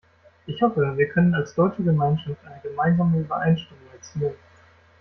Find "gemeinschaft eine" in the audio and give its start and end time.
1.83-2.59